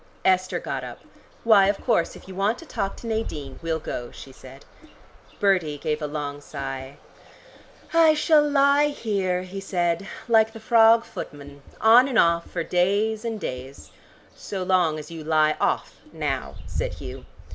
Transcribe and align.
Esther 0.25 0.59
got 0.59 0.83
up. 0.83 1.01
"Why, 1.43 1.67
of 1.67 1.79
course, 1.79 2.15
if 2.15 2.27
you 2.27 2.33
want 2.33 2.57
to 2.57 2.65
talk 2.65 2.97
to 2.97 3.05
Nadine, 3.05 3.59
we'll 3.61 3.77
go," 3.77 4.09
she 4.09 4.31
said. 4.31 4.65
Bertie 5.39 5.77
gave 5.77 6.01
a 6.01 6.07
long 6.07 6.41
sigh. 6.41 6.97
"I 7.93 8.15
shall 8.15 8.41
lie 8.41 8.87
here," 8.87 9.43
he 9.43 9.59
said, 9.59 10.07
"like 10.27 10.53
the 10.53 10.59
frog 10.59 11.03
footman 11.05 11.61
on 11.79 12.07
and 12.07 12.17
off 12.17 12.49
for 12.49 12.63
days 12.63 13.23
and 13.23 13.39
days" 13.39 13.91
"So 14.35 14.63
long 14.63 14.97
as 14.97 15.11
you 15.11 15.23
lie 15.23 15.55
off 15.59 15.97
now," 16.11 16.55
said 16.65 16.95
Hugh. 16.95 17.27